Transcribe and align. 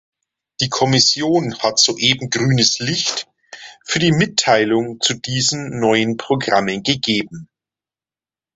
Die 0.61 0.69
Kommission 0.69 1.59
hat 1.59 1.77
soeben 1.77 2.31
grünes 2.31 2.79
Licht 2.79 3.27
für 3.85 3.99
die 3.99 4.11
Mitteilung 4.11 4.99
zu 4.99 5.13
diesen 5.13 5.79
neuen 5.79 6.17
Programmen 6.17 6.81
gegeben. 6.81 7.47